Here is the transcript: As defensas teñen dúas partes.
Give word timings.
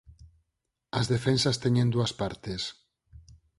As 0.99 1.05
defensas 1.13 1.59
teñen 1.63 1.91
dúas 1.95 2.11
partes. 2.21 2.61